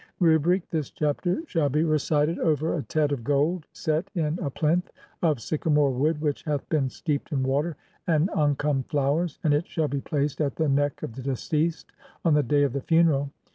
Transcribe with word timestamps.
Rubric: 0.19 0.67
[this 0.71 0.89
chapter] 0.89 1.43
shall 1.45 1.69
be 1.69 1.83
recited 1.83 2.39
over 2.39 2.73
a 2.75 2.81
tet 2.81 3.11
of 3.11 3.23
gold 3.23 3.67
SET 3.71 4.09
IN 4.15 4.37
(3) 4.37 4.43
A 4.47 4.49
PLINTH(?) 4.49 4.91
OF 5.21 5.39
SYCAMORE 5.39 5.91
WOOD 5.91 6.19
WHICH 6.21 6.41
HATH 6.41 6.67
BEEN 6.69 6.89
STEEPED 6.89 7.31
IN 7.31 7.43
WATER 7.43 7.75
OF 8.07 8.27
ANKHAM 8.35 8.81
FLOWERS, 8.89 9.37
AND 9.43 9.53
IT 9.53 9.67
SHALL 9.67 9.89
BE 9.89 10.01
PLACED 10.01 10.41
AT 10.41 10.55
THE 10.55 10.69
NECK 10.69 11.03
OF 11.03 11.13
THE 11.13 11.21
DECEASED 11.21 11.91
ON 12.25 12.33
THE 12.33 12.41
DAY 12.41 12.63
OF 12.63 12.73
THE 12.73 12.81
FUNERAL. 12.81 13.29